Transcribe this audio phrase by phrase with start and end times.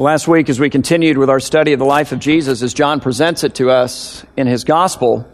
[0.00, 3.00] Last week, as we continued with our study of the life of Jesus, as John
[3.00, 5.28] presents it to us in his gospel,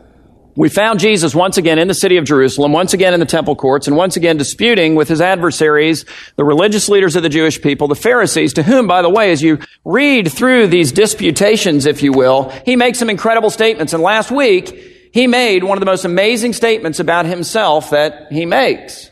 [0.57, 3.57] we found Jesus once again in the city of Jerusalem, once again in the temple
[3.57, 6.07] courts, and once again disputing with his adversaries,
[6.37, 9.43] the religious leaders of the Jewish people, the Pharisees, to whom, by the way, as
[9.43, 13.93] you read through these disputations, if you will, he makes some incredible statements.
[13.93, 18.47] And last week, he made one of the most amazing statements about himself that he
[18.47, 19.11] makes.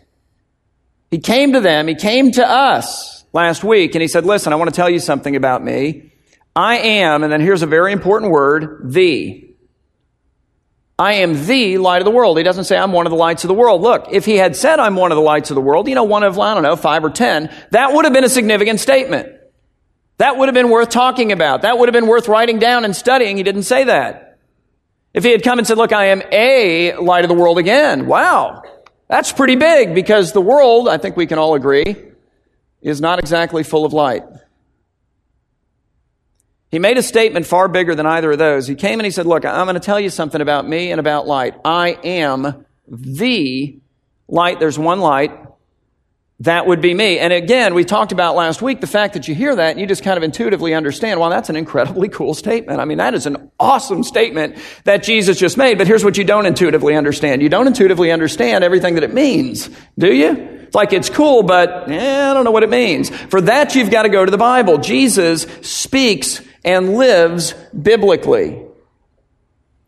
[1.10, 4.56] He came to them, he came to us, last week, and he said, Listen, I
[4.56, 6.12] want to tell you something about me.
[6.54, 9.48] I am, and then here's a very important word, the.
[10.98, 12.36] I am the light of the world.
[12.36, 13.80] He doesn't say I'm one of the lights of the world.
[13.80, 16.04] Look, if he had said I'm one of the lights of the world, you know,
[16.04, 19.28] one of, I don't know, five or ten, that would have been a significant statement.
[20.18, 21.62] That would have been worth talking about.
[21.62, 23.36] That would have been worth writing down and studying.
[23.36, 24.38] He didn't say that.
[25.14, 28.06] If he had come and said, look, I am a light of the world again,
[28.06, 28.62] wow,
[29.08, 32.11] that's pretty big because the world, I think we can all agree,
[32.82, 34.24] is not exactly full of light.
[36.70, 38.66] He made a statement far bigger than either of those.
[38.66, 40.98] He came and he said, Look, I'm going to tell you something about me and
[40.98, 41.54] about light.
[41.64, 43.78] I am the
[44.26, 44.58] light.
[44.58, 45.38] There's one light.
[46.40, 47.20] That would be me.
[47.20, 49.86] And again, we talked about last week the fact that you hear that and you
[49.86, 52.80] just kind of intuitively understand, well, that's an incredibly cool statement.
[52.80, 55.78] I mean, that is an awesome statement that Jesus just made.
[55.78, 57.42] But here's what you don't intuitively understand.
[57.42, 60.61] You don't intuitively understand everything that it means, do you?
[60.72, 63.10] It's like it's cool, but eh, I don't know what it means.
[63.10, 64.78] For that, you've got to go to the Bible.
[64.78, 68.62] Jesus speaks and lives biblically.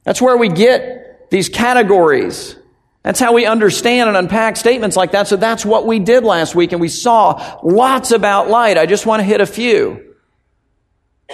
[0.02, 2.54] That's where we get these categories.
[3.02, 5.26] That's how we understand and unpack statements like that.
[5.26, 8.76] So that's what we did last week, and we saw lots about light.
[8.76, 10.14] I just want to hit a few.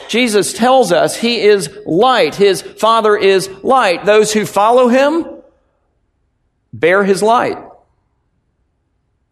[0.07, 2.37] Jesus tells us he is light.
[2.37, 4.05] His Father is light.
[4.05, 5.27] Those who follow him
[6.73, 7.59] bear his light.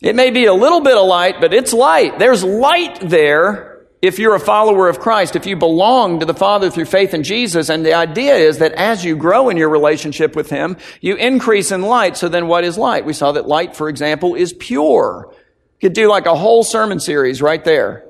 [0.00, 2.18] It may be a little bit of light, but it's light.
[2.18, 6.70] There's light there if you're a follower of Christ, if you belong to the Father
[6.70, 7.68] through faith in Jesus.
[7.68, 11.72] And the idea is that as you grow in your relationship with Him, you increase
[11.72, 12.16] in light.
[12.16, 13.04] So then what is light?
[13.04, 15.34] We saw that light, for example, is pure.
[15.80, 18.04] You could do like a whole sermon series right there.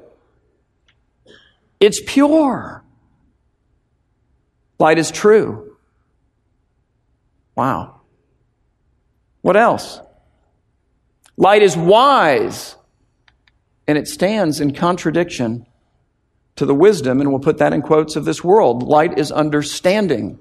[1.81, 2.85] It's pure.
[4.79, 5.77] Light is true.
[7.57, 8.03] Wow.
[9.41, 10.01] What else?
[11.39, 12.75] Light is wise,
[13.87, 15.67] and it stands in contradiction
[16.57, 18.83] to the wisdom, and we'll put that in quotes, of this world.
[18.83, 20.41] Light is understanding.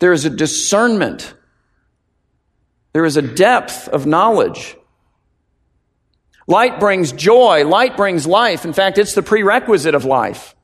[0.00, 1.34] There is a discernment.
[2.92, 4.76] There is a depth of knowledge.
[6.48, 7.64] Light brings joy.
[7.64, 8.64] Light brings life.
[8.64, 10.56] In fact, it's the prerequisite of life.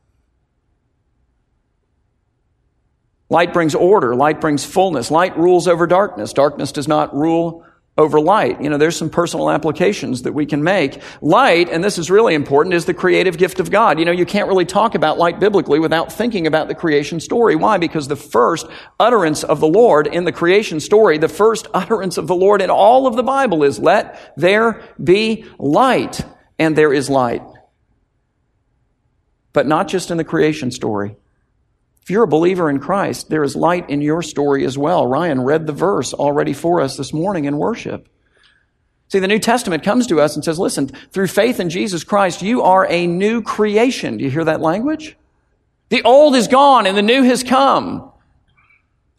[3.31, 4.17] Light brings order.
[4.17, 5.13] Light brings fullness.
[5.13, 6.33] Light rules over darkness.
[6.33, 7.65] Darkness does not rule
[7.97, 8.61] over light.
[8.61, 11.01] You know, there's some personal applications that we can make.
[11.21, 14.01] Light, and this is really important, is the creative gift of God.
[14.01, 17.55] You know, you can't really talk about light biblically without thinking about the creation story.
[17.55, 17.79] Why?
[17.79, 18.67] Because the first
[18.99, 22.71] utterance of the Lord in the creation story, the first utterance of the Lord in
[22.71, 26.21] all of the Bible is, let there be light.
[26.57, 27.43] And there is light.
[29.53, 31.17] But not just in the creation story.
[32.05, 35.07] If you're a believer in Christ, there is light in your story as well.
[35.07, 38.11] Ryan read the verse already for us this morning in worship.
[39.09, 42.43] See, the New Testament comes to us and says, listen, through faith in Jesus Christ,
[42.43, 44.19] you are a new creation.
[44.19, 45.17] Do you hear that language?
[45.89, 48.13] The old is gone and the new has come.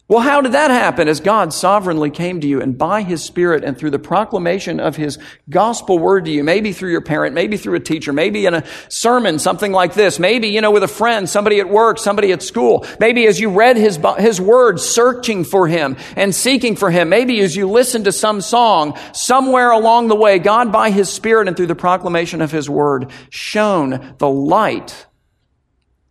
[0.08, 1.08] Well, how did that happen?
[1.08, 4.94] As God sovereignly came to you and by His Spirit and through the proclamation of
[4.94, 5.18] His
[5.50, 8.64] gospel word to you, maybe through your parent, maybe through a teacher, maybe in a
[8.88, 12.40] sermon, something like this, maybe, you know, with a friend, somebody at work, somebody at
[12.40, 17.08] school, maybe as you read His, His word, searching for Him and seeking for Him,
[17.08, 21.48] maybe as you listen to some song, somewhere along the way, God by His Spirit
[21.48, 25.06] and through the proclamation of His word, shone the light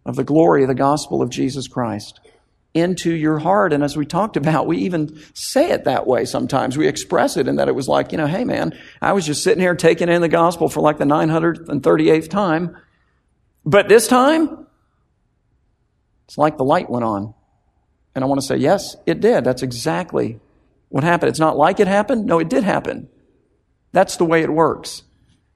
[0.06, 2.20] of the glory of the gospel of Jesus Christ
[2.76, 3.72] into your heart.
[3.72, 6.78] And as we talked about, we even say it that way sometimes.
[6.78, 9.44] We express it in that it was like, you know, hey man, I was just
[9.44, 12.78] sitting here taking in the gospel for like the 938th time.
[13.66, 14.68] But this time,
[16.26, 17.34] it's like the light went on.
[18.14, 19.46] And I want to say, yes, it did.
[19.46, 20.40] That's exactly
[20.90, 21.30] what happened.
[21.30, 22.26] It's not like it happened.
[22.26, 23.08] No, it did happen.
[23.94, 25.04] That's the way it works.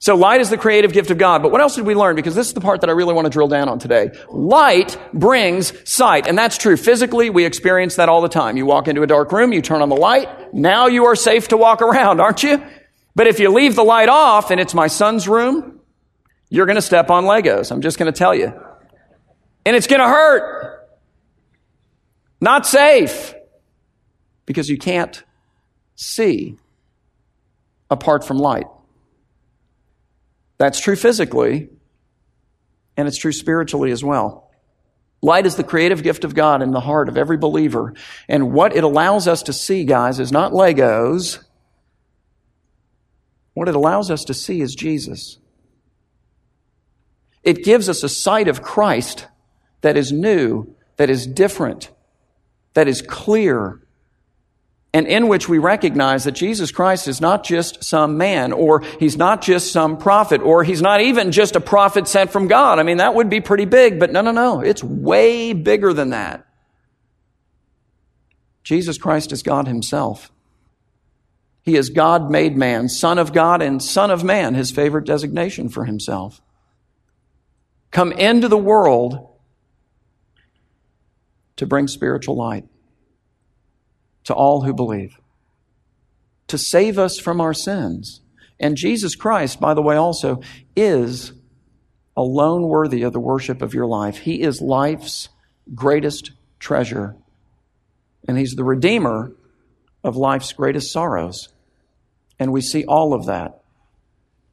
[0.01, 1.44] So light is the creative gift of God.
[1.44, 2.16] But what else did we learn?
[2.16, 4.12] Because this is the part that I really want to drill down on today.
[4.30, 6.25] Light brings sight.
[6.25, 6.78] And that's true.
[6.78, 8.56] Physically, we experience that all the time.
[8.56, 10.54] You walk into a dark room, you turn on the light.
[10.54, 12.63] Now you are safe to walk around, aren't you?
[13.13, 15.81] But if you leave the light off and it's my son's room,
[16.50, 17.69] you're going to step on Legos.
[17.69, 18.54] I'm just going to tell you.
[19.66, 20.88] And it's going to hurt.
[22.40, 23.36] Not safe.
[24.45, 25.22] Because you can't
[25.95, 26.56] see
[27.92, 28.66] apart from light.
[30.59, 31.69] That's true physically,
[32.95, 34.51] And it's true spiritually as well.
[35.21, 37.94] Light is the creative gift of God in the heart of every believer.
[38.27, 41.44] And what it allows us to see, guys, is not Legos.
[43.53, 45.38] What it allows us to see is Jesus.
[47.44, 49.27] It gives us a sight of Christ
[49.81, 51.89] that is new, that is different,
[52.73, 53.81] that is clear,
[54.94, 59.18] and in which we recognize that Jesus Christ is not just some man, or he's
[59.18, 62.80] not just some prophet, or he's not even just a prophet sent from God.
[62.80, 64.62] I mean, that would be pretty big, but no, no, no.
[64.62, 66.45] It's way bigger than that.
[68.63, 70.31] Jesus Christ is God himself.
[71.62, 75.69] He is God made man, Son of God and Son of man, his favorite designation
[75.69, 76.42] for himself.
[77.92, 79.27] Come into the world
[81.57, 82.65] to bring spiritual light
[84.30, 85.20] to all who believe,
[86.46, 88.22] to save us from our sins.
[88.60, 90.42] And Jesus Christ, by the way, also
[90.76, 91.34] is
[92.16, 94.20] alone worthy of the worship of your life.
[94.20, 95.30] He is life's
[95.74, 96.30] greatest
[96.60, 97.16] treasure,
[98.28, 99.31] and He's the Redeemer
[100.04, 101.50] of life's greatest sorrows.
[102.38, 103.64] And we see all of that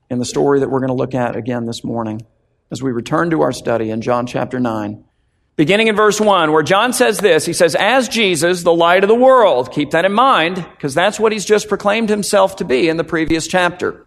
[0.09, 2.23] in the story that we're going to look at again this morning
[2.71, 5.05] as we return to our study in John chapter 9.
[5.57, 9.09] Beginning in verse 1, where John says this, he says, As Jesus, the light of
[9.09, 9.73] the world.
[9.73, 13.05] Keep that in mind, because that's what he's just proclaimed himself to be in the
[13.05, 14.07] previous chapter.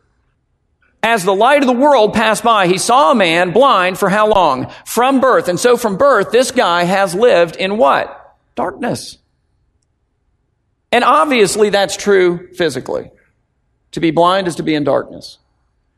[1.02, 4.28] As the light of the world passed by, he saw a man blind for how
[4.28, 4.72] long?
[4.86, 5.48] From birth.
[5.48, 8.38] And so from birth, this guy has lived in what?
[8.56, 9.18] Darkness.
[10.92, 13.10] And obviously that's true physically.
[13.94, 15.38] To be blind is to be in darkness.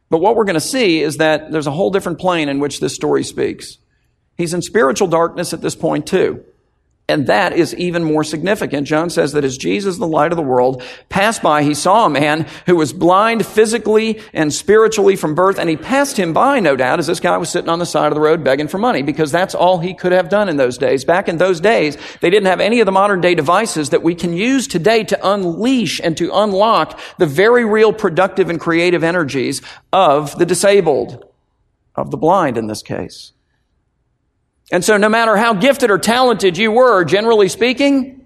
[0.10, 2.80] But what we're going to see is that there's a whole different plane in which
[2.80, 3.78] this story speaks.
[4.42, 6.44] He's in spiritual darkness at this point too.
[7.12, 8.88] And that is even more significant.
[8.88, 12.10] John says that as Jesus, the light of the world, passed by, he saw a
[12.10, 16.78] man who was blind physically and spiritually from birth, and he passed him by, no
[16.78, 19.02] doubt, as this guy was sitting on the side of the road begging for money,
[19.02, 21.04] because that's all he could have done in those days.
[21.04, 24.16] Back in those days, they didn't have any of the modern day devices that we
[24.16, 29.62] can use today to unleash and to unlock the very real productive and creative energies
[29.92, 31.26] of the disabled,
[31.94, 33.34] of the blind in this case.
[34.72, 38.26] And so no matter how gifted or talented you were, generally speaking,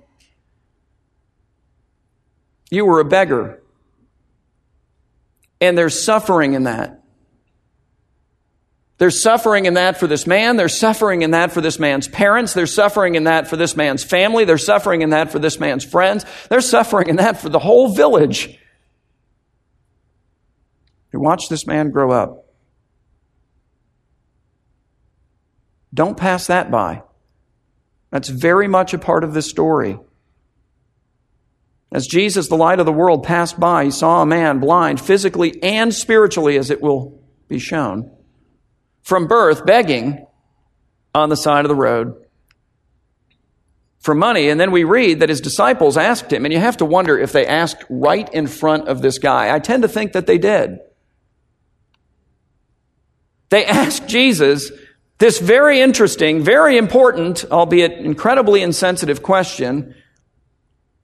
[2.69, 3.61] you were a beggar.
[5.59, 7.01] And there's suffering in that.
[8.97, 10.55] There's suffering in that for this man.
[10.55, 12.53] There's suffering in that for this man's parents.
[12.53, 14.45] There's suffering in that for this man's family.
[14.45, 16.25] There's suffering in that for this man's friends.
[16.49, 18.57] There's suffering in that for the whole village.
[21.11, 22.44] You watch this man grow up.
[25.95, 27.01] Don't pass that by.
[28.11, 29.97] That's very much a part of this story.
[31.91, 35.61] As Jesus, the light of the world, passed by, he saw a man blind physically
[35.63, 38.11] and spiritually, as it will be shown,
[39.01, 40.27] from birth, begging
[41.13, 42.25] on the side of the road
[43.99, 44.49] for money.
[44.49, 47.31] And then we read that his disciples asked him, and you have to wonder if
[47.31, 49.53] they asked right in front of this guy.
[49.53, 50.79] I tend to think that they did.
[53.49, 54.71] They asked Jesus,
[55.17, 59.95] this very interesting, very important, albeit incredibly insensitive question.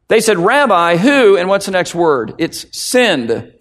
[0.09, 2.35] They said, Rabbi, who, and what's the next word?
[2.37, 3.53] It's sinned.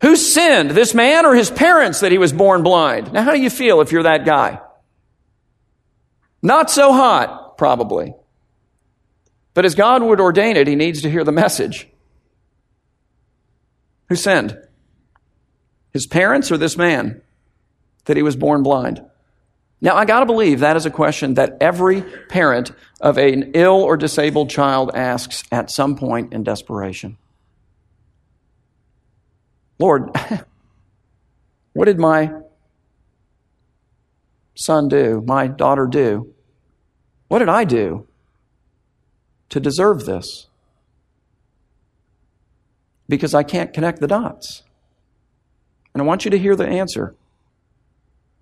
[0.00, 3.12] Who sinned, this man or his parents, that he was born blind?
[3.12, 4.60] Now, how do you feel if you're that guy?
[6.42, 8.14] Not so hot, probably.
[9.54, 11.86] But as God would ordain it, he needs to hear the message.
[14.08, 14.58] Who sinned?
[15.92, 17.22] His parents or this man?
[18.10, 19.00] That he was born blind?
[19.80, 23.96] Now, I gotta believe that is a question that every parent of an ill or
[23.96, 27.16] disabled child asks at some point in desperation.
[29.78, 30.10] Lord,
[31.72, 32.32] what did my
[34.56, 36.34] son do, my daughter do?
[37.28, 38.08] What did I do
[39.50, 40.48] to deserve this?
[43.08, 44.64] Because I can't connect the dots.
[45.94, 47.14] And I want you to hear the answer.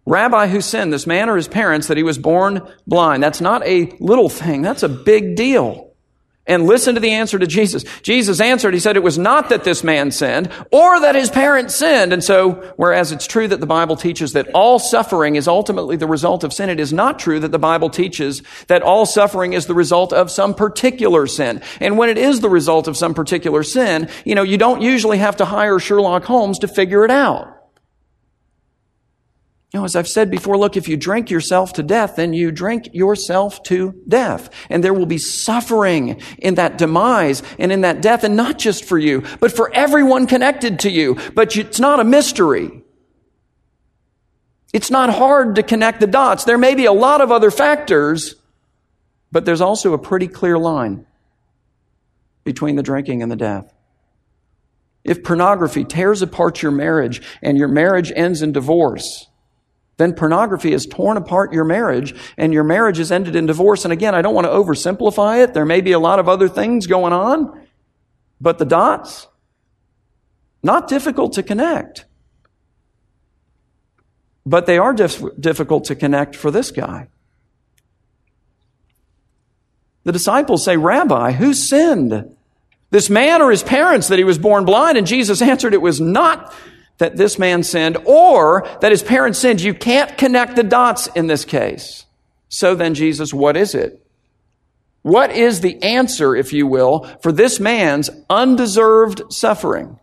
[0.09, 3.23] Rabbi who sinned, this man or his parents, that he was born blind.
[3.23, 4.63] That's not a little thing.
[4.63, 5.89] That's a big deal.
[6.47, 7.85] And listen to the answer to Jesus.
[8.01, 11.75] Jesus answered, he said it was not that this man sinned or that his parents
[11.75, 12.15] sinned.
[12.15, 16.07] And so, whereas it's true that the Bible teaches that all suffering is ultimately the
[16.07, 19.67] result of sin, it is not true that the Bible teaches that all suffering is
[19.67, 21.61] the result of some particular sin.
[21.81, 25.19] And when it is the result of some particular sin, you know, you don't usually
[25.19, 27.58] have to hire Sherlock Holmes to figure it out.
[29.73, 32.51] You know, as I've said before, look, if you drink yourself to death, then you
[32.51, 34.49] drink yourself to death.
[34.71, 38.87] And there will be suffering in that demise and in that death, and not just
[38.87, 41.19] for you, but for everyone connected to you.
[41.35, 42.83] But it's not a mystery.
[44.73, 46.45] It's not hard to connect the dots.
[46.45, 48.37] There may be a lot of other factors,
[49.31, 51.07] but there's also a pretty clear line
[52.45, 53.71] between the drinking and the death.
[55.05, 59.28] If pornography tears apart your marriage and your marriage ends in divorce,
[59.99, 63.85] then pornography has torn apart your marriage and your marriage has ended in divorce.
[63.85, 65.55] And again, I don't want to oversimplify it.
[65.55, 67.67] There may be a lot of other things going on,
[68.41, 69.27] but the dots,
[70.63, 72.07] not difficult to connect.
[74.47, 77.09] But they are dif- difficult to connect for this guy.
[80.05, 82.35] The disciples say, Rabbi, who sinned?
[82.91, 84.97] This man or his parents that he was born blind?
[84.97, 86.55] And Jesus answered, it was not
[86.99, 89.61] that this man sinned or that his parents sinned.
[89.61, 92.07] You can't connect the dots in this case.
[92.49, 94.05] So then, Jesus, what is it?
[95.03, 99.99] What is the answer, if you will, for this man's undeserved suffering?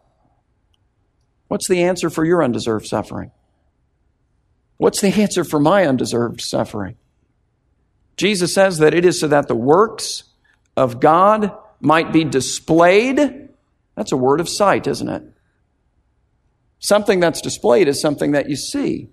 [1.47, 3.31] What's the answer for your undeserved suffering?
[4.77, 6.97] What's the answer for my undeserved suffering?
[8.17, 10.23] Jesus says that it is so that the works
[10.77, 13.49] of God might be displayed.
[13.95, 15.23] That's a word of sight, isn't it?
[16.85, 19.09] Something that's displayed is something that you see.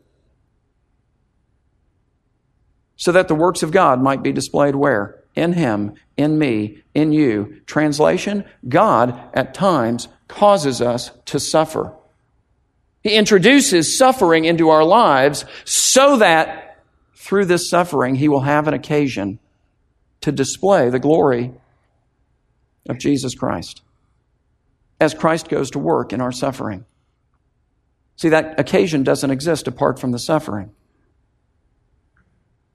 [2.96, 5.24] So that the works of God might be displayed where?
[5.34, 7.62] In Him, in me, in you.
[7.64, 11.94] Translation God at times causes us to suffer.
[13.02, 16.82] He introduces suffering into our lives so that
[17.14, 19.38] through this suffering, He will have an occasion
[20.20, 21.54] to display the glory
[22.86, 23.80] of Jesus Christ
[25.00, 26.84] as Christ goes to work in our suffering.
[28.16, 30.70] See, that occasion doesn't exist apart from the suffering.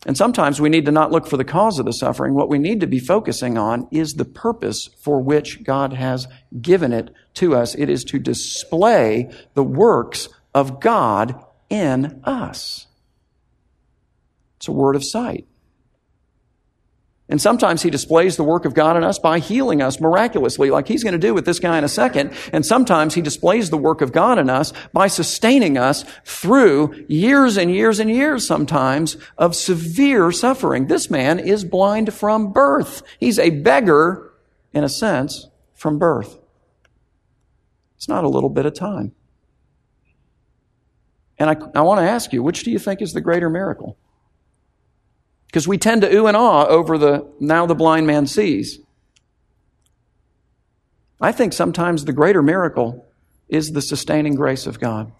[0.06, 2.34] And sometimes we need to not look for the cause of the suffering.
[2.34, 6.27] What we need to be focusing on is the purpose for which God has
[6.62, 7.75] given it to us.
[7.75, 12.88] It is to display the works of God in us.
[14.58, 15.46] It's a word of sight.
[17.29, 20.88] And sometimes he displays the work of God in us by healing us miraculously, like
[20.88, 22.34] he's going to do with this guy in a second.
[22.53, 27.57] And sometimes he displays the work of God in us by sustaining us through years
[27.57, 30.88] and years and years sometimes of severe suffering.
[30.88, 33.03] This man is blind from birth.
[33.19, 34.31] He's a beggar,
[34.72, 36.39] in a sense, from birth.
[37.98, 39.13] It's not a little bit of time.
[41.38, 43.98] And I, I want to ask you, which do you think is the greater miracle?
[45.48, 48.80] Because we tend to ooh and ah over the now the blind man sees.
[51.20, 53.06] I think sometimes the greater miracle
[53.50, 55.12] is the sustaining grace of God.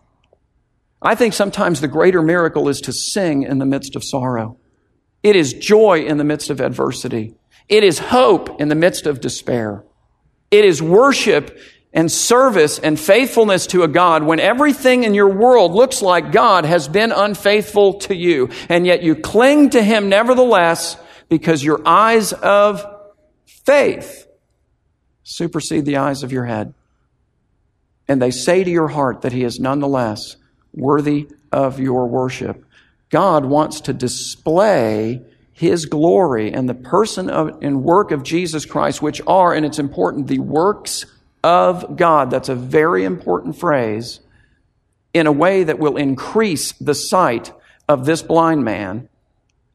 [1.02, 4.58] I think sometimes the greater miracle is to sing in the midst of sorrow.
[5.24, 7.36] It is joy in the midst of adversity.
[7.70, 9.84] It is hope in the midst of despair.
[10.52, 11.58] It is worship
[11.98, 16.64] and service and faithfulness to a God when everything in your world looks like God
[16.64, 20.96] has been unfaithful to you, and yet you cling to Him nevertheless
[21.28, 22.86] because your eyes of
[23.48, 24.28] faith
[25.24, 26.76] supersede the eyes of your head.
[28.08, 30.36] And they say to your heart that He is nonetheless
[30.76, 32.64] worthy of your worship.
[33.10, 39.02] God wants to display his glory and the person of, and work of Jesus Christ,
[39.02, 41.08] which are, and it's important, the works
[41.48, 42.30] of God.
[42.30, 44.20] That's a very important phrase
[45.14, 47.54] in a way that will increase the sight
[47.88, 49.08] of this blind man,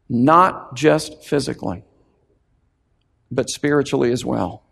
[0.06, 1.82] not just physically,
[3.30, 4.62] but spiritually as well.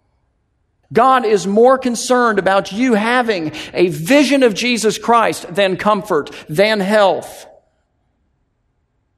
[0.92, 6.80] God is more concerned about you having a vision of Jesus Christ than comfort, than
[6.80, 7.46] health,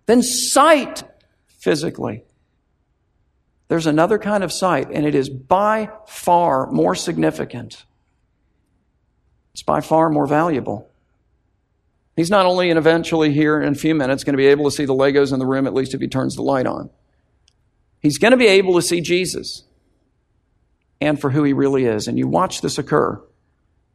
[0.07, 1.03] than sight
[1.49, 2.23] physically.
[3.73, 7.87] There's another kind of sight, and it is by far more significant.
[9.55, 10.91] It's by far more valuable.
[12.15, 14.71] He's not only and eventually here in a few minutes going to be able to
[14.71, 16.91] see the Legos in the room, at least if he turns the light on.
[17.99, 19.65] He's going to be able to see Jesus
[21.01, 22.07] and for who he really is.
[22.07, 23.23] And you watch this occur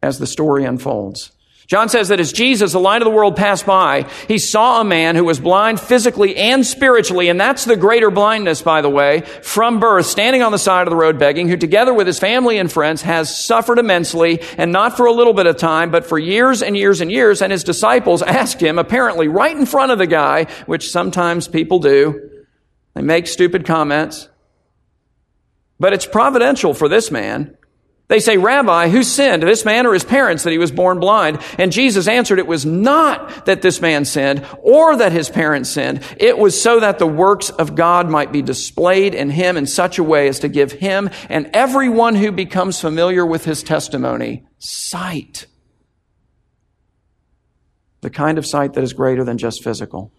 [0.01, 1.33] as the story unfolds.
[1.67, 4.85] John says that as Jesus, the light of the world, passed by, he saw a
[4.85, 9.21] man who was blind physically and spiritually, and that's the greater blindness, by the way,
[9.41, 12.57] from birth, standing on the side of the road begging, who together with his family
[12.57, 16.17] and friends has suffered immensely, and not for a little bit of time, but for
[16.17, 19.97] years and years and years, and his disciples asked him, apparently right in front of
[19.97, 22.29] the guy, which sometimes people do,
[22.93, 24.29] they make stupid comments,
[25.81, 27.57] but it's providential for this man
[28.09, 31.39] they say, Rabbi, who sinned, this man or his parents, that he was born blind?
[31.57, 36.01] And Jesus answered, It was not that this man sinned or that his parents sinned.
[36.17, 39.99] It was so that the works of God might be displayed in him in such
[39.99, 45.47] a way as to give him and everyone who becomes familiar with his testimony sight.
[48.01, 50.13] the kind of sight that is greater than just physical.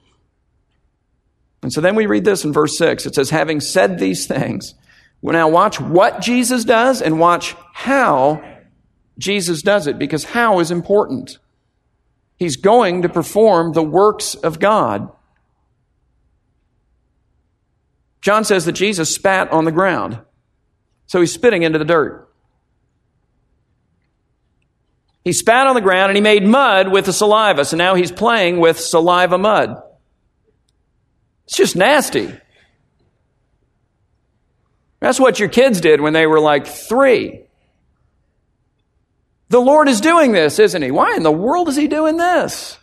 [1.62, 3.06] And so then we read this in verse 6.
[3.06, 4.74] It says, Having said these things,
[5.20, 8.42] well, now watch what Jesus does and watch how
[9.18, 11.38] Jesus does it, because how is important.
[12.36, 15.10] He's going to perform the works of God.
[18.20, 20.20] John says that Jesus spat on the ground.
[21.06, 22.28] So he's spitting into the dirt.
[25.24, 27.64] He spat on the ground and he made mud with the saliva.
[27.64, 29.82] So now he's playing with saliva mud.
[31.46, 32.32] It's just nasty.
[35.00, 37.42] That's what your kids did when they were like three.
[39.48, 40.90] The Lord is doing this, isn't He?
[40.90, 42.78] Why in the world is He doing this?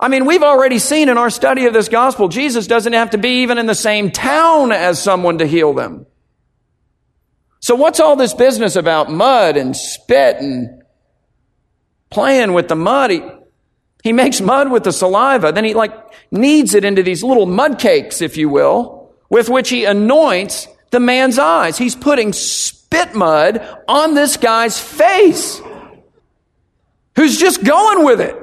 [0.00, 3.18] I mean, we've already seen in our study of this gospel, Jesus doesn't have to
[3.18, 6.06] be even in the same town as someone to heal them.
[7.60, 10.82] So what's all this business about mud and spit and
[12.10, 13.10] playing with the mud?
[13.10, 13.22] He,
[14.04, 15.92] he makes mud with the saliva, then he like
[16.30, 21.00] kneads it into these little mud cakes, if you will, with which he anoints the
[21.00, 21.78] man's eyes.
[21.78, 25.60] He's putting spit mud on this guy's face
[27.16, 28.36] who's just going with it.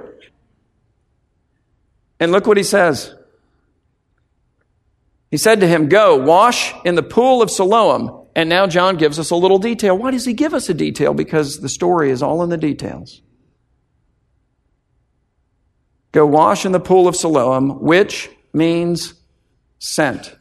[2.19, 3.13] And look what he says.
[5.31, 8.27] He said to him, Go, wash in the pool of Siloam.
[8.35, 9.97] And now John gives us a little detail.
[9.97, 11.13] Why does he give us a detail?
[11.13, 13.21] Because the story is all in the details.
[16.11, 19.13] Go wash in the pool of Siloam, which means
[19.79, 20.35] sent.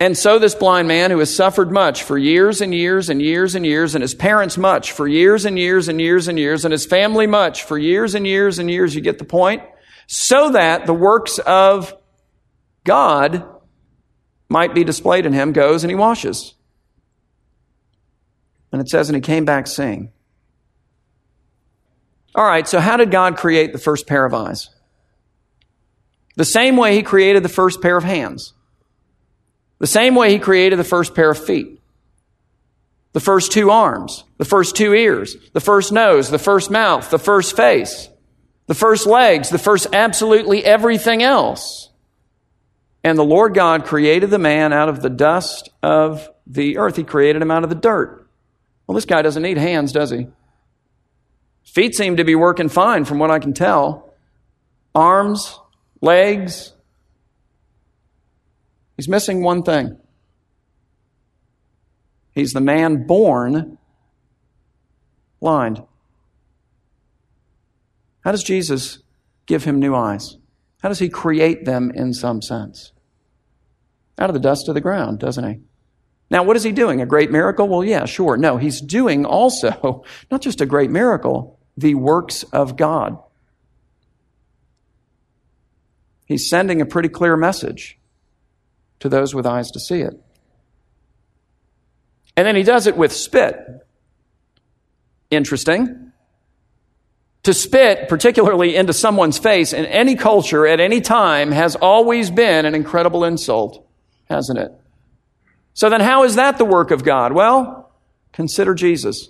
[0.00, 3.54] And so this blind man who has suffered much for years and years and years
[3.54, 6.72] and years, and his parents much for years and years and years and years, and
[6.72, 9.62] his family much for years and years and years, you get the point?
[10.06, 11.94] So that the works of
[12.82, 13.44] God
[14.48, 16.54] might be displayed in him, goes and he washes.
[18.72, 20.12] And it says, and he came back seeing.
[22.34, 24.70] All right, so how did God create the first pair of eyes?
[26.36, 28.54] The same way he created the first pair of hands.
[29.80, 31.80] The same way he created the first pair of feet,
[33.12, 37.18] the first two arms, the first two ears, the first nose, the first mouth, the
[37.18, 38.08] first face,
[38.66, 41.88] the first legs, the first absolutely everything else.
[43.02, 46.96] And the Lord God created the man out of the dust of the earth.
[46.96, 48.28] He created him out of the dirt.
[48.86, 50.26] Well, this guy doesn't need hands, does he?
[51.64, 54.12] Feet seem to be working fine from what I can tell.
[54.94, 55.58] Arms,
[56.02, 56.74] legs,
[59.00, 59.96] He's missing one thing.
[62.32, 63.78] He's the man born
[65.40, 65.82] blind.
[68.20, 68.98] How does Jesus
[69.46, 70.36] give him new eyes?
[70.82, 72.92] How does he create them in some sense?
[74.18, 75.60] Out of the dust of the ground, doesn't he?
[76.30, 77.00] Now, what is he doing?
[77.00, 77.68] A great miracle?
[77.68, 78.36] Well, yeah, sure.
[78.36, 83.16] No, he's doing also not just a great miracle, the works of God.
[86.26, 87.96] He's sending a pretty clear message
[89.00, 90.14] to those with eyes to see it.
[92.36, 93.56] And then he does it with spit.
[95.30, 96.12] Interesting.
[97.44, 102.66] To spit, particularly into someone's face in any culture at any time, has always been
[102.66, 103.86] an incredible insult,
[104.28, 104.72] hasn't it?
[105.72, 107.32] So then, how is that the work of God?
[107.32, 107.90] Well,
[108.32, 109.28] consider Jesus.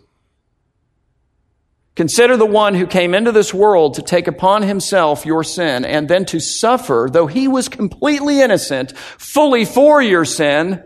[2.00, 6.08] Consider the one who came into this world to take upon himself your sin and
[6.08, 10.82] then to suffer, though he was completely innocent, fully for your sin,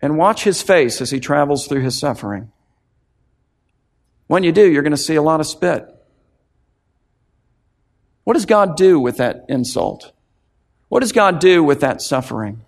[0.00, 2.52] and watch his face as he travels through his suffering.
[4.28, 5.84] When you do, you're going to see a lot of spit.
[8.22, 10.12] What does God do with that insult?
[10.90, 12.60] What does God do with that suffering?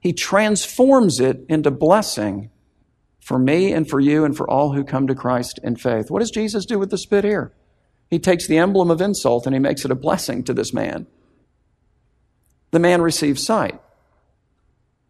[0.00, 2.50] He transforms it into blessing
[3.24, 6.10] for me and for you and for all who come to Christ in faith.
[6.10, 7.52] What does Jesus do with the spit here?
[8.10, 11.06] He takes the emblem of insult and he makes it a blessing to this man.
[12.70, 13.80] The man receives sight.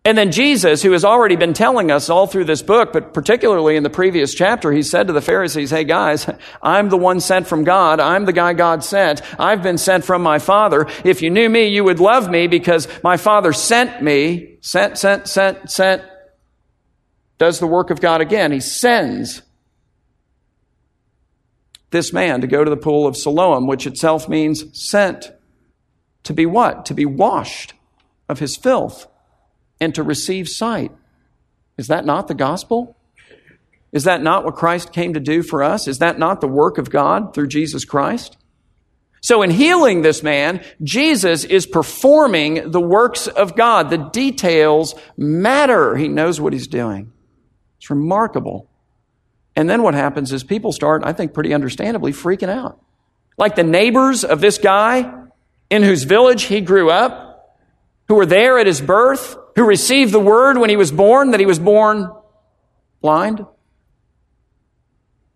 [0.04, 3.74] And then Jesus, who has already been telling us all through this book, but particularly
[3.74, 6.30] in the previous chapter, he said to the Pharisees, Hey guys,
[6.62, 7.98] I'm the one sent from God.
[7.98, 9.22] I'm the guy God sent.
[9.40, 10.86] I've been sent from my Father.
[11.04, 14.58] If you knew me, you would love me because my Father sent me.
[14.60, 16.02] Sent, sent, sent, sent,
[17.38, 18.52] does the work of God again.
[18.52, 19.42] He sends
[21.90, 25.32] this man to go to the pool of Siloam, which itself means sent.
[26.24, 26.86] To be what?
[26.86, 27.74] To be washed
[28.28, 29.06] of his filth
[29.80, 30.90] and to receive sight.
[31.76, 32.96] Is that not the gospel?
[33.92, 35.86] Is that not what Christ came to do for us?
[35.86, 38.36] Is that not the work of God through Jesus Christ?
[39.20, 43.88] So in healing this man, Jesus is performing the works of God.
[43.88, 45.96] The details matter.
[45.96, 47.12] He knows what he's doing.
[47.84, 48.66] It's remarkable.
[49.54, 52.80] And then what happens is people start, I think pretty understandably, freaking out.
[53.36, 55.12] Like the neighbors of this guy
[55.68, 57.58] in whose village he grew up,
[58.08, 61.40] who were there at his birth, who received the word when he was born that
[61.40, 62.10] he was born
[63.02, 63.44] blind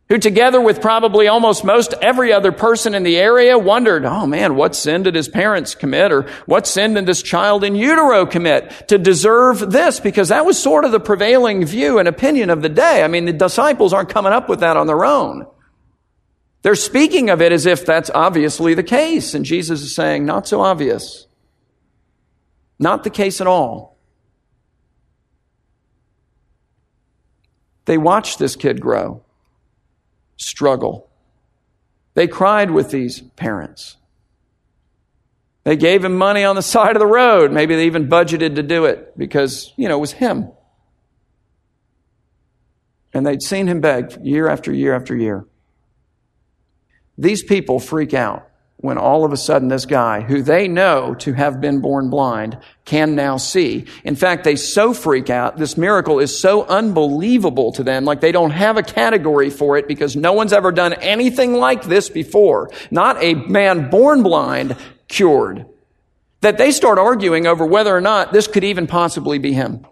[0.08, 4.54] who together with probably almost most every other person in the area wondered, oh man,
[4.54, 8.88] what sin did his parents commit or what sin did this child in utero commit
[8.88, 10.00] to deserve this?
[10.00, 13.02] Because that was sort of the prevailing view and opinion of the day.
[13.02, 15.46] I mean, the disciples aren't coming up with that on their own.
[16.62, 19.34] They're speaking of it as if that's obviously the case.
[19.34, 21.26] And Jesus is saying, not so obvious.
[22.78, 23.98] Not the case at all.
[27.84, 29.22] They watched this kid grow
[30.38, 31.10] struggle.
[32.14, 33.96] They cried with these parents.
[35.64, 37.52] They gave him money on the side of the road.
[37.52, 40.50] Maybe they even budgeted to do it because, you know, it was him.
[43.12, 45.46] And they'd seen him beg year after year after year.
[47.18, 48.48] These people freak out
[48.80, 52.56] when all of a sudden this guy, who they know to have been born blind,
[52.84, 53.84] can now see.
[54.04, 55.56] In fact, they so freak out.
[55.56, 59.88] This miracle is so unbelievable to them, like they don't have a category for it
[59.88, 62.70] because no one's ever done anything like this before.
[62.90, 64.76] Not a man born blind
[65.08, 65.66] cured.
[66.40, 69.84] That they start arguing over whether or not this could even possibly be him.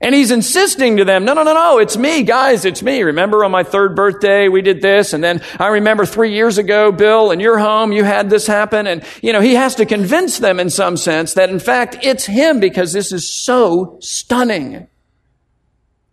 [0.00, 3.02] And he's insisting to them, no, no, no, no, it's me, guys, it's me.
[3.02, 5.12] Remember on my third birthday, we did this.
[5.12, 8.86] And then I remember three years ago, Bill, in your home, you had this happen.
[8.86, 12.26] And, you know, he has to convince them in some sense that in fact it's
[12.26, 14.86] him because this is so stunning.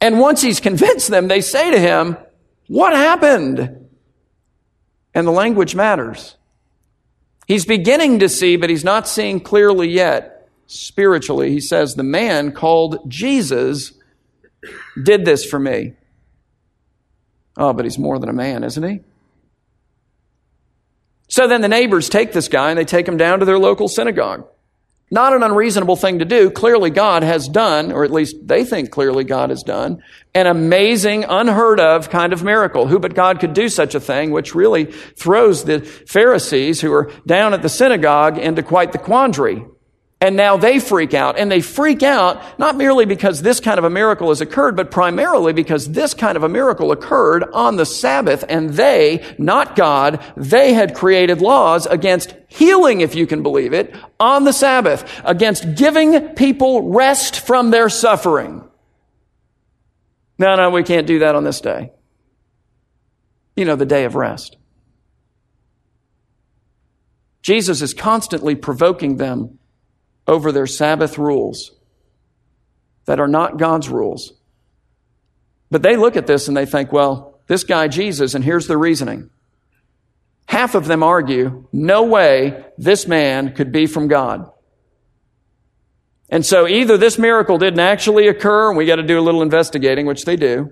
[0.02, 2.18] And once he's convinced them, they say to him,
[2.68, 3.88] what happened?
[5.14, 6.36] And the language matters.
[7.48, 10.35] He's beginning to see, but he's not seeing clearly yet
[10.68, 11.52] spiritually.
[11.52, 13.94] He says, The man called Jesus
[15.02, 15.94] did this for me.
[17.58, 19.00] Oh, but he's more than a man, isn't he?
[21.28, 23.88] So then the neighbors take this guy and they take him down to their local
[23.88, 24.48] synagogue.
[25.12, 26.50] Not an unreasonable thing to do.
[26.50, 30.02] Clearly, God has done, or at least they think clearly God has done,
[30.34, 32.88] an amazing, unheard of kind of miracle.
[32.88, 37.12] Who but God could do such a thing, which really throws the Pharisees who are
[37.26, 39.64] down at the synagogue into quite the quandary.
[40.26, 41.38] And now they freak out.
[41.38, 44.90] And they freak out not merely because this kind of a miracle has occurred, but
[44.90, 48.44] primarily because this kind of a miracle occurred on the Sabbath.
[48.50, 53.94] And they, not God, they had created laws against healing, if you can believe it,
[54.20, 58.68] on the Sabbath, against giving people rest from their suffering.
[60.40, 61.92] No, no, we can't do that on this day.
[63.56, 64.58] You know, the day of rest.
[67.44, 69.60] Jesus is constantly provoking them
[70.28, 71.72] over their Sabbath rules
[73.06, 74.34] that are not God's rules.
[75.70, 78.78] But they look at this and they think, well, this guy Jesus, and here's the
[78.78, 79.30] reasoning.
[80.48, 84.50] Half of them argue, no way this man could be from God.
[86.30, 89.42] And so either this miracle didn't actually occur, and we got to do a little
[89.42, 90.72] investigating, which they do,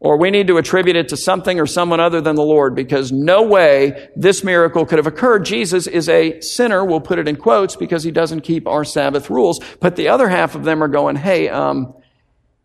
[0.00, 3.12] or we need to attribute it to something or someone other than the Lord because
[3.12, 5.44] no way this miracle could have occurred.
[5.44, 9.28] Jesus is a sinner, we'll put it in quotes, because he doesn't keep our Sabbath
[9.28, 9.60] rules.
[9.78, 11.94] But the other half of them are going, hey, um,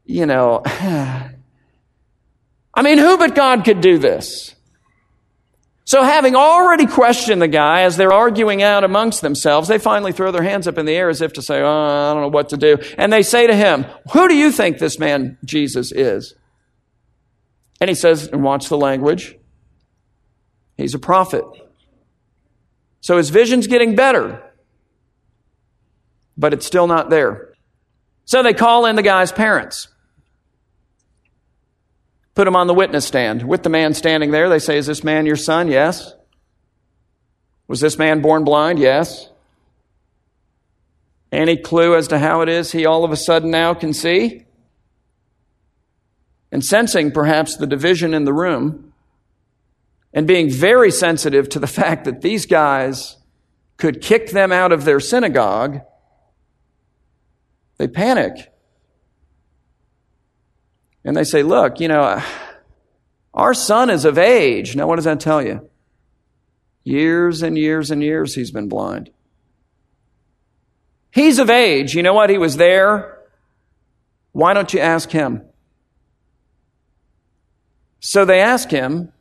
[0.06, 1.32] you know, I
[2.82, 4.56] mean, who but God could do this?
[5.84, 10.32] So having already questioned the guy as they're arguing out amongst themselves, they finally throw
[10.32, 12.50] their hands up in the air as if to say, oh, I don't know what
[12.50, 12.78] to do.
[12.98, 16.34] And they say to him, who do you think this man Jesus is?
[17.86, 19.38] And he says, and watch the language,
[20.76, 21.44] he's a prophet.
[23.00, 24.42] So his vision's getting better,
[26.36, 27.54] but it's still not there.
[28.24, 29.88] So they call in the guy's parents,
[32.34, 33.48] put him on the witness stand.
[33.48, 35.68] With the man standing there, they say, Is this man your son?
[35.68, 36.12] Yes.
[37.68, 38.80] Was this man born blind?
[38.80, 39.30] Yes.
[41.32, 44.45] Any clue as to how it is he all of a sudden now can see?
[46.56, 48.94] And sensing perhaps the division in the room
[50.14, 53.18] and being very sensitive to the fact that these guys
[53.76, 55.82] could kick them out of their synagogue,
[57.76, 58.54] they panic.
[61.04, 62.24] And they say, Look, you know,
[63.34, 64.78] our son is of age.
[64.78, 65.70] Now, what does that tell you?
[66.86, 69.12] Years and years and years he's been blind.
[71.12, 71.96] He's of age.
[71.96, 72.30] You know what?
[72.30, 73.20] He was there.
[74.32, 75.42] Why don't you ask him?
[78.00, 79.12] So they ask him,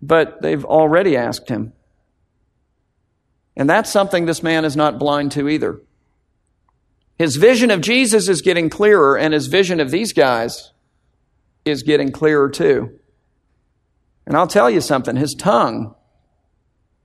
[0.00, 1.72] but they've already asked him.
[3.56, 5.80] And that's something this man is not blind to either.
[7.18, 10.72] His vision of Jesus is getting clearer, and his vision of these guys
[11.64, 12.98] is getting clearer too.
[14.26, 15.94] And I'll tell you something, his tongue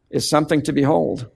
[0.09, 1.29] is something to behold.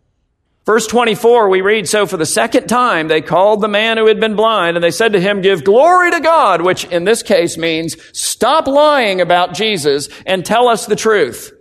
[0.66, 4.20] Verse 24, we read, So for the second time they called the man who had
[4.20, 7.58] been blind, and they said to him, Give glory to God, which in this case
[7.58, 11.52] means stop lying about Jesus and tell us the truth.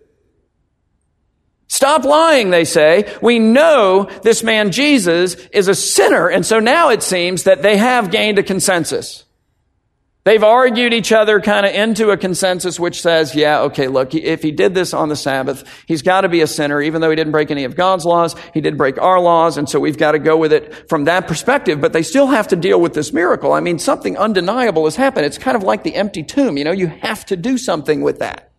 [1.66, 3.16] Stop lying, they say.
[3.22, 7.76] We know this man Jesus is a sinner, and so now it seems that they
[7.78, 9.24] have gained a consensus.
[10.22, 14.42] They've argued each other kind of into a consensus which says, yeah, okay, look, if
[14.42, 17.16] he did this on the Sabbath, he's got to be a sinner, even though he
[17.16, 18.37] didn't break any of God's laws.
[18.52, 21.26] He did break our laws, and so we've got to go with it from that
[21.26, 21.80] perspective.
[21.80, 23.52] But they still have to deal with this miracle.
[23.54, 25.24] I mean, something undeniable has happened.
[25.24, 26.59] It's kind of like the empty tomb.
[26.59, 28.52] You know, you have to do something with that.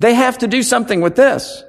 [0.00, 1.62] They have to do something with this.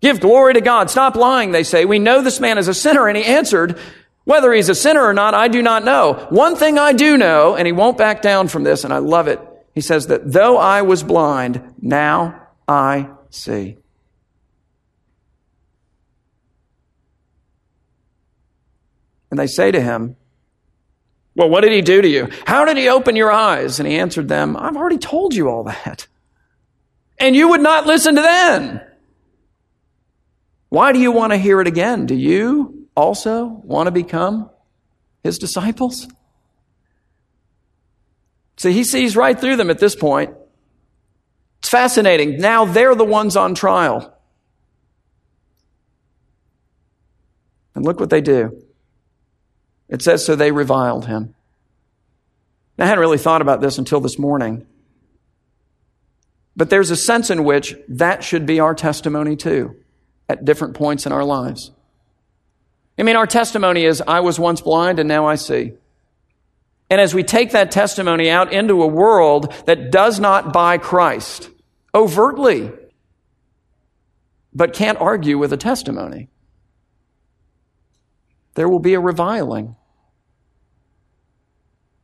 [0.00, 0.88] Give glory to God.
[0.88, 1.84] Stop lying, they say.
[1.84, 3.06] We know this man is a sinner.
[3.06, 3.78] And he answered,
[4.24, 6.26] whether he's a sinner or not, I do not know.
[6.30, 9.26] One thing I do know, and he won't back down from this, and I love
[9.26, 9.40] it.
[9.74, 13.78] He says that though I was blind, now I see.
[19.30, 20.16] And they say to him,
[21.34, 22.28] Well, what did he do to you?
[22.46, 23.80] How did he open your eyes?
[23.80, 26.06] And he answered them, I've already told you all that.
[27.18, 28.80] And you would not listen to them.
[30.68, 32.04] Why do you want to hear it again?
[32.06, 34.50] Do you also want to become
[35.22, 36.08] his disciples?
[38.56, 40.34] See, he sees right through them at this point.
[41.60, 42.38] It's fascinating.
[42.38, 44.16] Now they're the ones on trial.
[47.74, 48.62] And look what they do.
[49.88, 51.34] It says, so they reviled him.
[52.78, 54.66] I hadn't really thought about this until this morning.
[56.56, 59.76] But there's a sense in which that should be our testimony too,
[60.28, 61.70] at different points in our lives.
[62.98, 65.72] I mean, our testimony is, I was once blind and now I see.
[66.90, 71.48] And as we take that testimony out into a world that does not buy Christ
[71.94, 72.70] overtly,
[74.52, 76.28] but can't argue with a testimony,
[78.54, 79.74] there will be a reviling.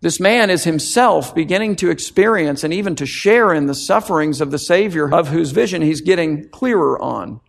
[0.01, 4.51] This man is himself beginning to experience and even to share in the sufferings of
[4.51, 7.40] the Savior, of whose vision he's getting clearer on.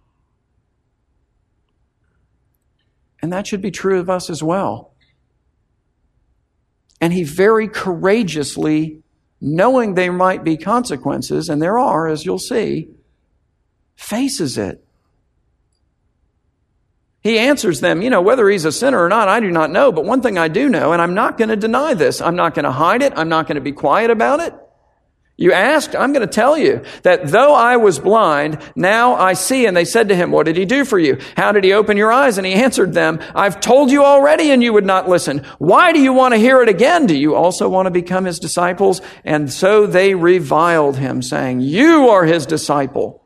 [3.21, 4.93] And that should be true of us as well.
[7.01, 9.01] And he very courageously,
[9.41, 12.89] knowing there might be consequences, and there are, as you'll see,
[13.95, 14.84] faces it.
[17.21, 19.91] He answers them, you know, whether he's a sinner or not, I do not know.
[19.91, 22.21] But one thing I do know, and I'm not going to deny this.
[22.21, 23.13] I'm not going to hide it.
[23.15, 24.53] I'm not going to be quiet about it.
[25.41, 29.65] You asked, I'm going to tell you that though I was blind, now I see.
[29.65, 31.17] And they said to him, what did he do for you?
[31.38, 32.38] How did he open your eyes?
[32.38, 35.45] And he answered them, I've told you already and you would not listen.
[35.58, 37.06] Why do you want to hear it again?
[37.06, 39.02] Do you also want to become his disciples?
[39.23, 43.23] And so they reviled him saying, you are his disciple.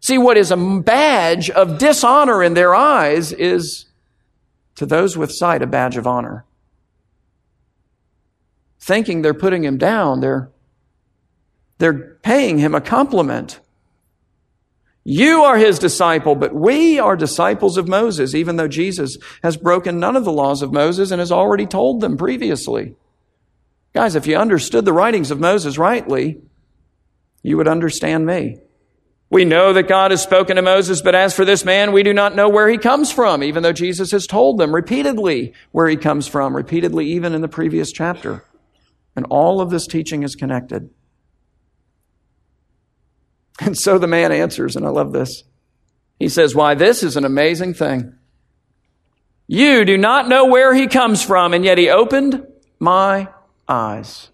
[0.00, 3.84] See, what is a badge of dishonor in their eyes is
[4.76, 6.46] to those with sight a badge of honor.
[8.80, 10.50] Thinking they're putting him down, they're
[11.82, 13.58] they're paying him a compliment.
[15.02, 19.98] You are his disciple, but we are disciples of Moses, even though Jesus has broken
[19.98, 22.94] none of the laws of Moses and has already told them previously.
[23.94, 26.40] Guys, if you understood the writings of Moses rightly,
[27.42, 28.58] you would understand me.
[29.28, 32.12] We know that God has spoken to Moses, but as for this man, we do
[32.12, 35.96] not know where he comes from, even though Jesus has told them repeatedly where he
[35.96, 38.44] comes from, repeatedly even in the previous chapter.
[39.16, 40.90] And all of this teaching is connected.
[43.64, 45.44] And so the man answers, and I love this.
[46.18, 48.14] He says, Why, this is an amazing thing.
[49.46, 52.44] You do not know where he comes from, and yet he opened
[52.80, 53.28] my
[53.68, 54.30] eyes.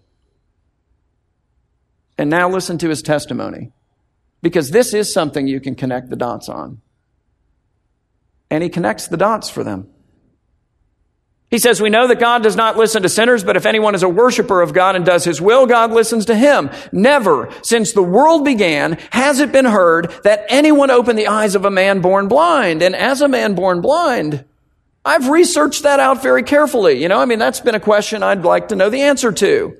[2.17, 3.71] And now listen to his testimony,
[4.41, 6.81] because this is something you can connect the dots on.
[8.49, 9.89] And he connects the dots for them.
[11.49, 14.03] He says, we know that God does not listen to sinners, but if anyone is
[14.03, 16.69] a worshiper of God and does his will, God listens to him.
[16.91, 21.65] Never, since the world began, has it been heard that anyone opened the eyes of
[21.65, 22.83] a man born blind.
[22.83, 24.45] And as a man born blind,
[25.03, 27.01] I've researched that out very carefully.
[27.01, 29.75] You know, I mean, that's been a question I'd like to know the answer to.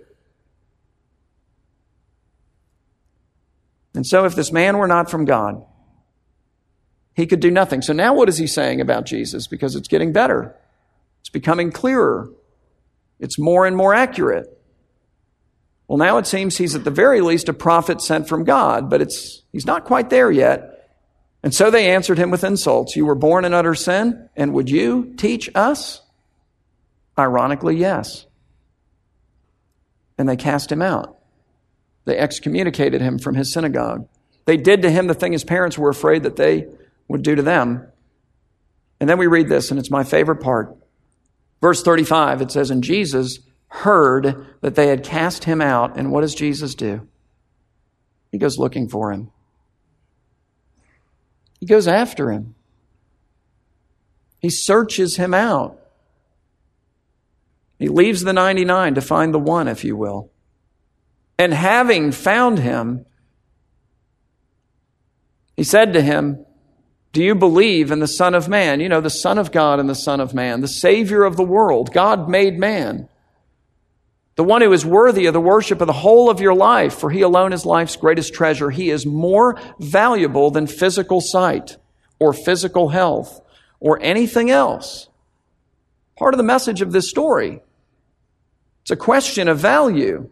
[3.93, 5.63] And so if this man were not from God,
[7.13, 7.83] he could do nothing.
[7.83, 9.45] So now what is he saying about Jesus?
[9.45, 10.55] Because it's getting better.
[11.21, 12.29] It's becoming clearer.
[13.19, 14.47] It's more and more accurate.
[15.87, 19.01] Well, now it seems he's at the very least a prophet sent from God, but
[19.01, 20.75] it's, he's not quite there yet.
[21.41, 22.95] And so they answered him with insults.
[22.95, 26.01] You were born in utter sin, and would you teach us?
[27.17, 28.25] Ironically, yes.
[30.19, 31.17] and they cast him out.
[32.05, 34.07] They excommunicated him from his synagogue.
[34.45, 36.67] They did to him the thing his parents were afraid that they
[37.07, 37.87] would do to them.
[38.99, 40.75] And then we read this, and it's my favorite part.
[41.61, 45.97] Verse 35, it says, And Jesus heard that they had cast him out.
[45.97, 47.07] And what does Jesus do?
[48.31, 49.31] He goes looking for him,
[51.59, 52.55] he goes after him,
[54.39, 55.77] he searches him out.
[57.77, 60.29] He leaves the 99 to find the one, if you will.
[61.37, 63.05] And having found him,
[65.55, 66.45] he said to him,
[67.11, 68.79] Do you believe in the Son of Man?
[68.79, 71.43] You know, the Son of God and the Son of Man, the Savior of the
[71.43, 73.09] world, God made man.
[74.35, 77.09] The one who is worthy of the worship of the whole of your life, for
[77.09, 78.69] he alone is life's greatest treasure.
[78.69, 81.77] He is more valuable than physical sight
[82.19, 83.41] or physical health
[83.79, 85.09] or anything else.
[86.17, 87.61] Part of the message of this story.
[88.83, 90.29] It's a question of value.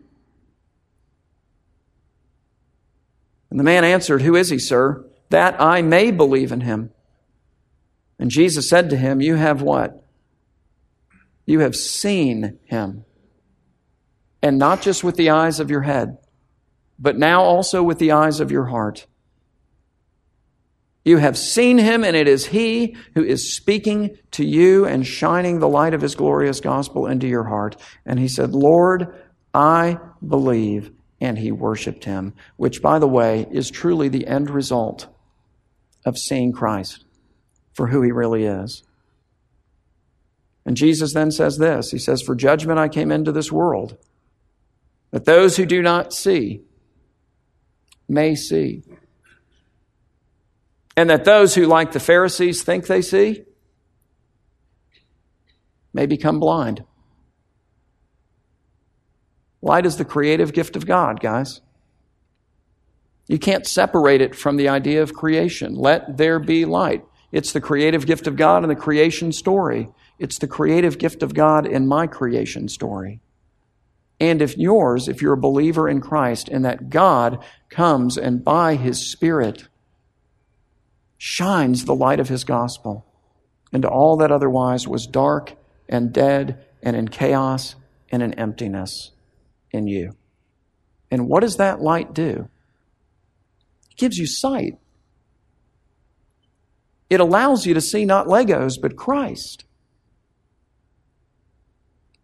[3.49, 5.03] And the man answered, Who is he, sir?
[5.29, 6.91] That I may believe in him.
[8.19, 10.03] And Jesus said to him, You have what?
[11.45, 13.05] You have seen him.
[14.41, 16.17] And not just with the eyes of your head,
[16.99, 19.05] but now also with the eyes of your heart.
[21.05, 25.59] You have seen him, and it is he who is speaking to you and shining
[25.59, 27.77] the light of his glorious gospel into your heart.
[28.05, 29.15] And he said, Lord,
[29.53, 35.07] I believe and he worshiped him, which, by the way, is truly the end result
[36.08, 37.04] of seeing Christ
[37.74, 38.84] for who he really is.
[40.65, 43.98] And Jesus then says this He says, For judgment I came into this world,
[45.12, 46.62] that those who do not see
[48.08, 48.84] may see.
[50.96, 53.43] And that those who, like the Pharisees, think they see
[55.93, 56.84] may become blind.
[59.62, 61.62] Light is the creative gift of God, guys.
[63.27, 65.75] You can't separate it from the idea of creation.
[65.75, 67.03] Let there be light.
[67.31, 69.89] It's the creative gift of God in the creation story.
[70.17, 73.19] It's the creative gift of God in my creation story.
[74.19, 78.75] And if yours, if you're a believer in Christ, and that God comes and by
[78.75, 79.67] His Spirit
[81.17, 83.05] shines the light of His gospel
[83.71, 85.53] into all that otherwise was dark
[85.89, 87.75] and dead and in chaos
[88.09, 89.11] and in emptiness
[89.71, 90.15] in you.
[91.11, 92.49] And what does that light do?
[93.97, 94.77] Gives you sight.
[97.10, 99.65] It allows you to see not Legos, but Christ.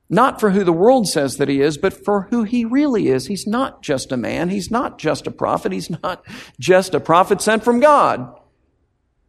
[0.09, 3.25] Not for who the world says that he is, but for who he really is.
[3.25, 4.49] He's not just a man.
[4.49, 5.71] He's not just a prophet.
[5.71, 6.23] He's not
[6.59, 8.39] just a prophet sent from God.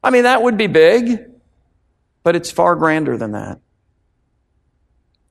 [0.03, 1.21] I mean, that would be big,
[2.23, 3.61] but it's far grander than that.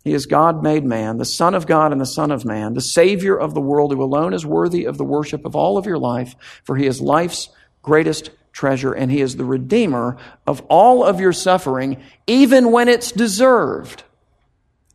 [0.03, 2.81] He is God made man, the Son of God and the Son of man, the
[2.81, 5.97] Savior of the world, who alone is worthy of the worship of all of your
[5.97, 7.49] life, for he is life's
[7.81, 13.11] greatest treasure, and he is the Redeemer of all of your suffering, even when it's
[13.11, 14.03] deserved.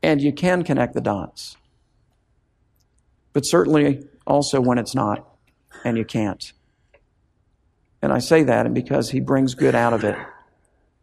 [0.02, 1.56] And you can connect the dots.
[3.32, 5.26] But certainly also when it's not,
[5.84, 6.52] and you can't.
[8.02, 10.16] And I say that because he brings good out of it.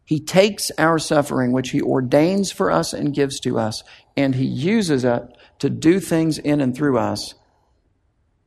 [0.06, 3.82] He takes our suffering, which He ordains for us and gives to us,
[4.16, 5.22] and He uses it
[5.58, 7.34] to do things in and through us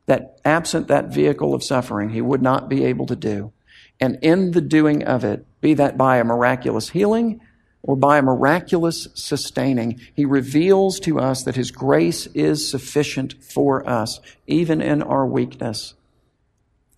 [0.06, 3.52] that, absent that vehicle of suffering, He would not be able to do.
[4.00, 7.42] And in the doing of it, be that by a miraculous healing
[7.82, 13.86] or by a miraculous sustaining, He reveals to us that His grace is sufficient for
[13.86, 15.92] us, even in our weakness.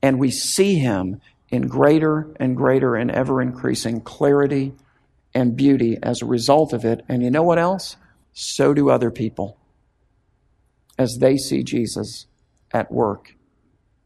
[0.01, 1.21] And we see Him
[1.53, 4.73] in greater and greater and ever increasing clarity
[5.35, 7.05] and beauty as a result of it.
[7.09, 7.97] And you know what else?
[8.33, 9.59] So do other people
[10.99, 12.27] as they see Jesus
[12.73, 13.37] at work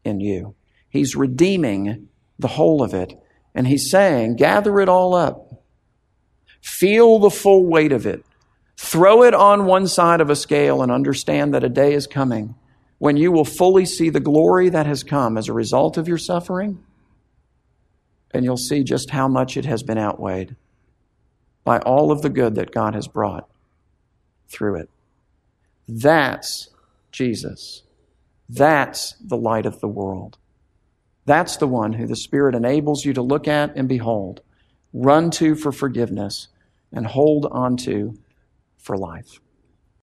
[0.03, 0.55] in you.
[0.89, 3.17] He's redeeming the whole of it.
[3.55, 5.63] And he's saying, gather it all up.
[6.61, 8.25] Feel the full weight of it.
[8.75, 12.55] Throw it on one side of a scale and understand that a day is coming
[12.99, 16.17] when you will fully see the glory that has come as a result of your
[16.17, 16.83] suffering
[18.31, 20.55] and you'll see just how much it has been outweighed
[21.63, 23.49] by all of the good that God has brought
[24.47, 24.89] through it.
[25.87, 26.69] That's
[27.11, 27.83] Jesus.
[28.49, 30.37] That's the light of the world.
[31.25, 34.41] That's the one who the Spirit enables you to look at and behold,
[34.93, 36.47] run to for forgiveness,
[36.91, 38.17] and hold on to
[38.77, 39.41] for life.